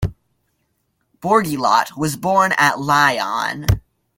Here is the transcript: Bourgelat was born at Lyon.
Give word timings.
Bourgelat 1.21 1.95
was 1.95 2.15
born 2.15 2.53
at 2.53 2.79
Lyon. 2.79 3.67